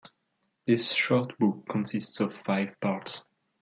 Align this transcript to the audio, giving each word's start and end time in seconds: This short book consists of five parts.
This 0.65 0.93
short 0.93 1.37
book 1.37 1.67
consists 1.69 2.21
of 2.21 2.33
five 2.43 2.75
parts. 2.79 3.23